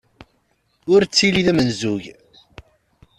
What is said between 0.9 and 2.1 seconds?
Ur ttili d amenzug.